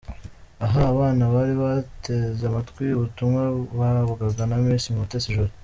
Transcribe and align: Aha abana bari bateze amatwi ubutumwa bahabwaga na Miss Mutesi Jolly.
Aha 0.65 0.79
abana 0.93 1.23
bari 1.33 1.53
bateze 1.61 2.43
amatwi 2.47 2.85
ubutumwa 2.97 3.41
bahabwaga 3.77 4.41
na 4.49 4.57
Miss 4.65 4.85
Mutesi 4.99 5.33
Jolly. 5.35 5.53